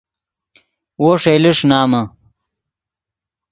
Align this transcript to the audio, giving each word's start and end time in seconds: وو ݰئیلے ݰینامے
وو 1.01 1.09
ݰئیلے 1.21 1.51
ݰینامے 1.57 2.01